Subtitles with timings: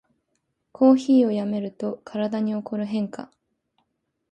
[0.71, 3.29] コーヒーをやめると体に起こる変化